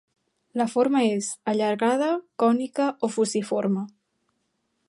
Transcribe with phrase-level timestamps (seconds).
[0.61, 2.09] La forma és allargada,
[2.45, 3.89] cònica o fusiforme.